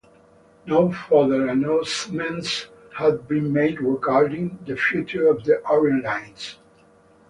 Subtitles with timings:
[0.65, 2.65] No further announcements
[2.97, 6.57] have been made regarding the future of the Orient Lines.